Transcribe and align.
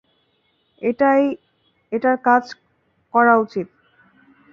এটার 1.91 2.15
কাজ 2.23 2.43
করা 3.13 3.33
উচিত। 3.37 3.67